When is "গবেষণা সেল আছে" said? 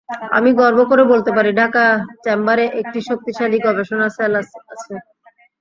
3.65-4.57